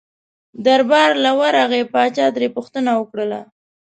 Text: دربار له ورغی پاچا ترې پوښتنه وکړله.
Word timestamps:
دربار 0.65 1.11
له 1.23 1.31
ورغی 1.39 1.83
پاچا 1.93 2.27
ترې 2.35 2.47
پوښتنه 2.55 2.91
وکړله. 2.99 3.41